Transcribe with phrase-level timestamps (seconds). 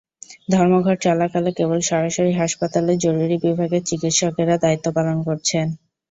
[0.49, 5.67] ধর্মঘট চলাকালে কেবল সরকারি হাসপাতালের জরুরি বিভাগের চিকিত্সকেরা দায়িত্ব পালন করছেন।